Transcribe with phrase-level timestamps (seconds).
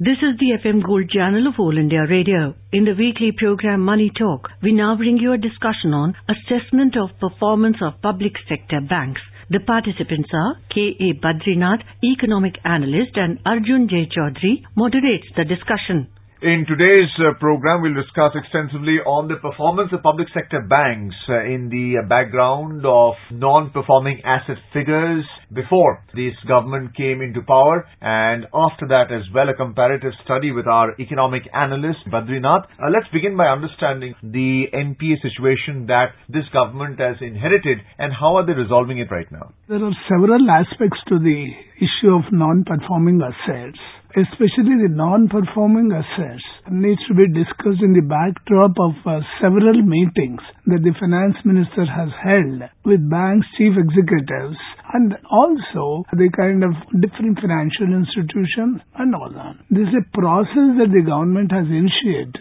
[0.00, 2.54] This is the FM Gold channel of All India Radio.
[2.70, 7.18] In the weekly program Money Talk, we now bring you a discussion on assessment of
[7.18, 9.20] performance of public sector banks.
[9.50, 11.14] The participants are K.A.
[11.18, 14.06] Badrinath, economic analyst, and Arjun J.
[14.06, 16.06] Chaudhary moderates the discussion.
[16.40, 21.42] In today's uh, program, we'll discuss extensively on the performance of public sector banks uh,
[21.42, 28.86] in the background of non-performing asset figures before this government came into power and after
[28.86, 32.70] that as well a comparative study with our economic analyst Badrinath.
[32.78, 38.36] Uh, let's begin by understanding the NPA situation that this government has inherited and how
[38.36, 39.50] are they resolving it right now?
[39.66, 41.50] There are several aspects to the
[41.82, 43.82] issue of non-performing assets
[44.18, 50.42] especially the non-performing assets, needs to be discussed in the backdrop of uh, several meetings
[50.66, 54.58] that the finance minister has held with banks' chief executives
[54.92, 59.56] and also the kind of different financial institutions and all that.
[59.70, 62.36] This is a process that the government has initiated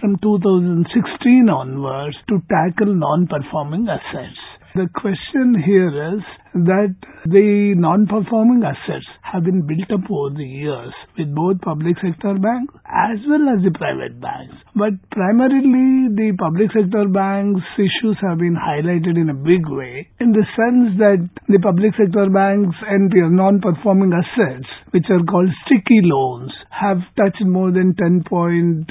[0.00, 4.40] from 2016 onwards to tackle non-performing assets.
[4.74, 6.24] The question here is
[6.64, 6.96] that
[7.28, 12.72] the non-performing assets have been built up over the years with both public sector banks
[12.88, 14.56] as well as the private banks.
[14.72, 20.32] But primarily the public sector banks issues have been highlighted in a big way in
[20.32, 21.20] the sense that
[21.52, 27.44] the public sector banks and the non-performing assets which are called sticky loans have touched
[27.44, 28.88] more than 10.5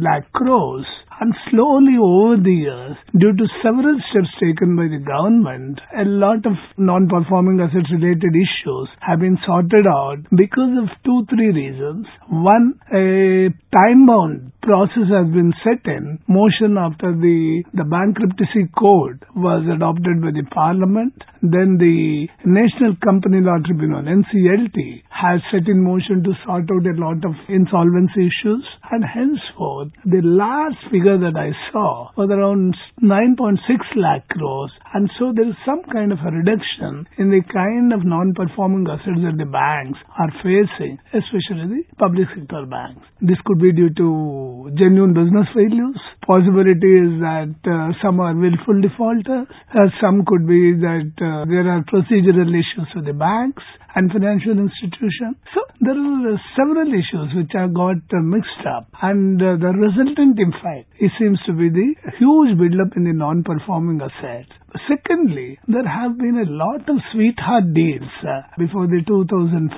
[0.00, 0.88] lakh crores
[1.20, 6.46] and slowly over the years, due to several steps taken by the government, a lot
[6.46, 12.06] of non-performing assets related issues have been sorted out because of two, three reasons.
[12.28, 19.64] One, a time-bound process has been set in motion after the, the bankruptcy code was
[19.64, 21.14] adopted by the parliament.
[21.40, 26.98] Then the National Company Law Tribunal, NCLT, has set in motion to sort out a
[27.00, 32.76] lot of insolvency issues and henceforth the last figure figure that I saw was around
[33.02, 33.56] 9.6
[33.96, 34.72] lakh crores.
[34.94, 39.20] And so there is some kind of a reduction in the kind of non-performing assets
[39.24, 43.00] that the banks are facing, especially the public sector banks.
[43.20, 45.98] This could be due to genuine business failures.
[46.28, 49.48] Possibility is that uh, some are willful defaulters.
[49.72, 53.64] Uh, some could be that uh, there are procedural issues with the banks
[53.96, 55.40] and financial institutions.
[55.56, 61.12] So there are several issues which have got mixed up and the resultant impact it
[61.18, 64.50] seems to be the huge build-up in the non-performing assets.
[64.90, 69.70] Secondly, there have been a lot of sweetheart deals uh, before the 2014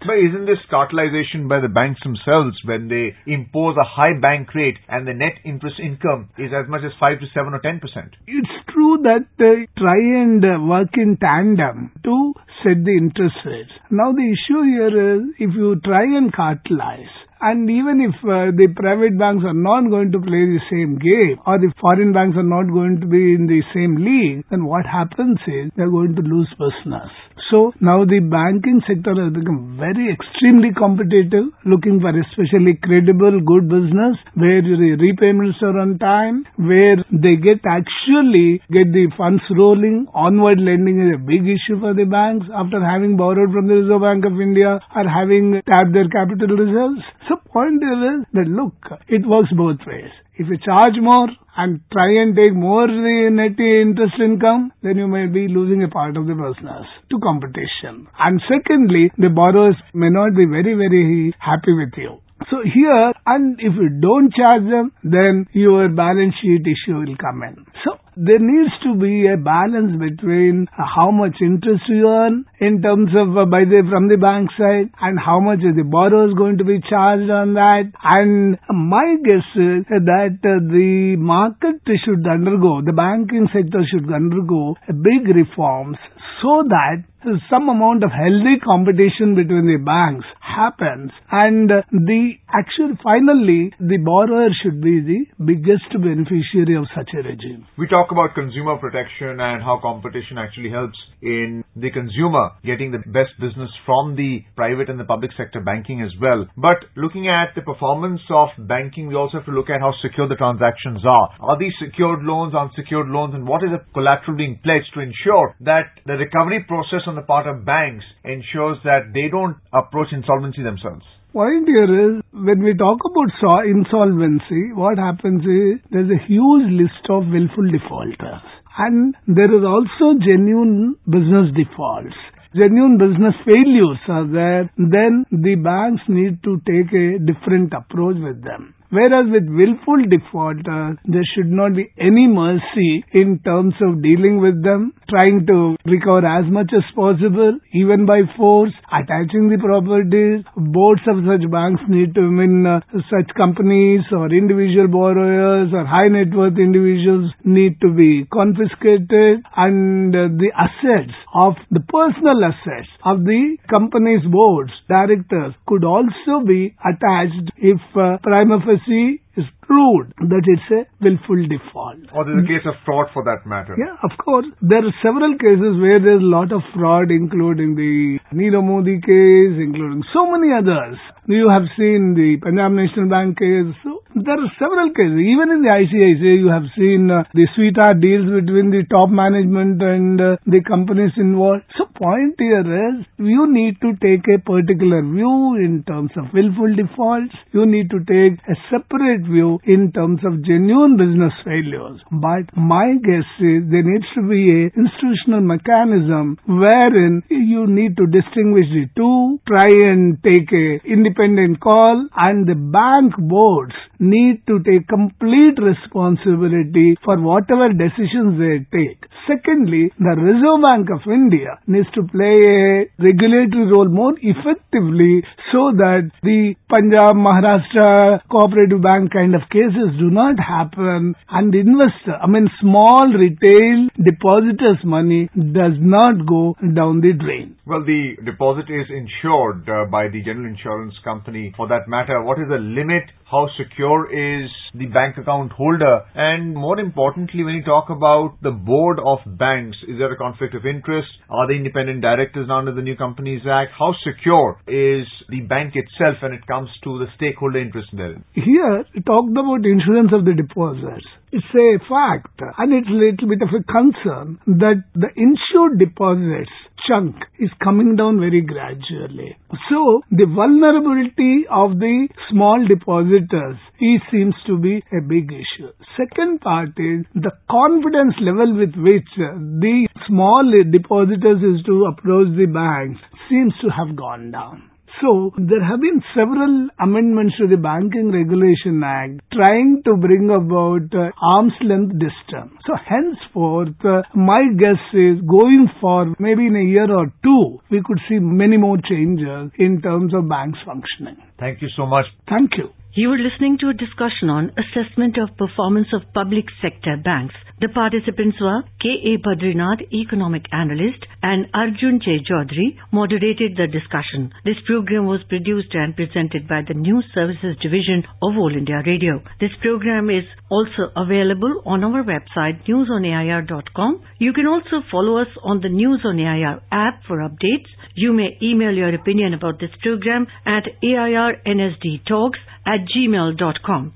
[0.00, 4.78] But isn't this cartelization by the banks themselves when they impose a high bank rate
[4.88, 7.80] and the net interest income is as much as 5 to 7 or 10%?
[8.26, 13.70] It's true that they try and uh, work in tandem to set the interest rates.
[13.90, 17.12] Now the issue here is if you try and cartelize,
[17.44, 21.36] and even if uh, the private banks are not going to play the same game
[21.44, 24.88] or the foreign banks are not going to be in the same league, then what
[24.88, 27.12] happens is they're going to lose business.
[27.50, 33.68] So now the banking sector has become very extremely competitive, looking for especially credible, good
[33.68, 40.08] business where the repayments are on time, where they get actually get the funds rolling.
[40.14, 44.00] Onward lending is a big issue for the banks after having borrowed from the Reserve
[44.00, 47.04] Bank of India or having tapped their capital reserves.
[47.28, 48.74] So point is that look,
[49.08, 50.10] it works both ways.
[50.36, 55.06] If you charge more and try and take more the net interest income, then you
[55.06, 58.08] may be losing a part of the business to competition.
[58.18, 62.18] And secondly, the borrowers may not be very, very happy with you.
[62.50, 67.42] So here, and if you don't charge them, then your balance sheet issue will come
[67.42, 67.64] in.
[67.84, 73.10] So there needs to be a balance between how much interest you earn in terms
[73.16, 76.58] of uh, by the from the bank side and how much the borrower is going
[76.58, 77.90] to be charged on that.
[78.02, 84.76] And my guess is that uh, the market should undergo, the banking sector should undergo
[84.86, 85.98] big reforms
[86.42, 87.04] so that
[87.50, 94.48] some amount of healthy competition between the banks happens and the actual finally the borrower
[94.62, 97.66] should be the biggest beneficiary of such a regime.
[97.78, 103.02] We talk about consumer protection and how competition actually helps in the consumer getting the
[103.08, 106.46] best business from the private and the public sector banking as well.
[106.56, 110.28] But looking at the performance of banking, we also have to look at how secure
[110.28, 111.28] the transactions are.
[111.40, 115.56] Are these secured loans, unsecured loans, and what is the collateral being pledged to ensure
[115.64, 120.62] that the recovery process on the part of banks ensures that they don't approach insolvency
[120.62, 121.04] themselves?
[121.32, 127.02] Point here is when we talk about insolvency, what happens is there's a huge list
[127.10, 128.44] of willful defaulters.
[128.78, 132.14] And there is also genuine business defaults.
[132.54, 138.44] Genuine business failures are there, then the banks need to take a different approach with
[138.44, 138.74] them.
[138.90, 144.62] Whereas with willful defaulters, there should not be any mercy in terms of dealing with
[144.62, 150.44] them, trying to recover as much as possible, even by force, attaching the properties.
[150.56, 152.80] Boards of such banks need to, mean, uh,
[153.10, 160.14] such companies or individual borrowers or high net worth individuals need to be confiscated and
[160.14, 166.74] uh, the assets of the personal assets of the company's boards, directors could also be
[166.84, 172.06] attached if uh, prima facie is proved that it's a willful default.
[172.14, 173.74] Or there's a case of fraud for that matter.
[173.74, 174.46] Yeah, of course.
[174.62, 179.54] There are several cases where there's a lot of fraud, including the Nirav Modi case,
[179.58, 180.94] including so many others.
[181.26, 183.72] You have seen the Punjab National Bank case.
[183.82, 185.18] So there are several cases.
[185.18, 189.80] Even in the ICICI, you have seen uh, the sweetheart deals between the top management
[189.82, 191.64] and uh, the companies involved.
[191.80, 196.76] So point here is, you need to take a particular view in terms of willful
[196.76, 197.32] defaults.
[197.56, 202.00] You need to take a separate view in terms of genuine business failures.
[202.10, 208.06] But my guess is there needs to be a institutional mechanism wherein you need to
[208.06, 214.60] distinguish the two, try and take a independent call, and the bank boards need to
[214.62, 219.00] take complete responsibility for whatever decisions they take.
[219.26, 225.72] Secondly, the Reserve Bank of India needs to play a regulatory role more effectively so
[225.72, 232.26] that the Punjab, Maharashtra cooperative bank kind of cases do not happen and investor, I
[232.26, 237.54] mean small retail depositors money does not go down the drain.
[237.64, 241.54] Well, the deposit is insured uh, by the general insurance company.
[241.56, 243.04] For that matter, what is the limit?
[243.34, 244.48] How secure is
[244.78, 246.02] the bank account holder?
[246.14, 250.54] And more importantly, when you talk about the board of banks, is there a conflict
[250.54, 251.08] of interest?
[251.28, 253.72] Are they independent directors now under the New Companies Act?
[253.76, 258.22] How secure is the bank itself when it comes to the stakeholder interest therein?
[258.34, 261.02] Here, talked about insurance of the depositors.
[261.32, 266.54] It's a fact and it's a little bit of a concern that the insured deposits
[266.88, 269.36] chunk is coming down very gradually.
[269.70, 275.70] So the vulnerability of the small depositors it seems to be a big issue.
[275.96, 282.46] Second part is the confidence level with which the small depositors is to approach the
[282.46, 284.70] banks seems to have gone down.
[285.00, 290.86] So there have been several amendments to the Banking Regulation Act trying to bring about
[290.94, 292.54] uh, arm's length distance.
[292.66, 297.82] So henceforth, uh, my guess is going for maybe in a year or two, we
[297.84, 301.16] could see many more changes in terms of banks functioning.
[301.40, 302.06] Thank you so much.
[302.28, 302.70] Thank you.
[302.96, 307.34] You were listening to a discussion on assessment of performance of public sector banks.
[307.60, 309.18] The participants were K.A.
[309.18, 312.22] Badrinath, economic analyst, and Arjun J.
[312.22, 314.30] Chaudhary moderated the discussion.
[314.44, 319.18] This program was produced and presented by the News Services Division of All India Radio.
[319.40, 324.02] This program is also available on our website newsonair.com.
[324.18, 327.66] You can also follow us on the News on AIR app for updates.
[327.96, 332.38] You may email your opinion about this program at airnsdtalks
[332.86, 333.92] gmail.com.